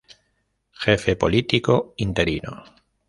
Jefe 0.83 1.15
Político 1.15 1.93
interino. 1.95 2.53